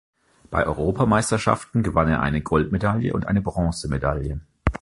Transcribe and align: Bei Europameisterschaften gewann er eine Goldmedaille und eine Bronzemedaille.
Bei 0.49 0.65
Europameisterschaften 0.65 1.83
gewann 1.83 2.07
er 2.09 2.21
eine 2.21 2.41
Goldmedaille 2.41 3.13
und 3.13 3.27
eine 3.27 3.43
Bronzemedaille. 3.43 4.39